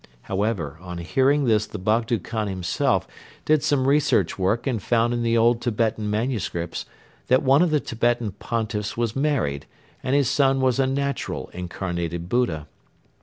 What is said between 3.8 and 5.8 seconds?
research work and found in the old